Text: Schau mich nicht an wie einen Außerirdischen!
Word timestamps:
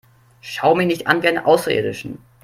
Schau 0.41 0.73
mich 0.73 0.87
nicht 0.87 1.05
an 1.05 1.21
wie 1.21 1.27
einen 1.27 1.45
Außerirdischen! 1.45 2.17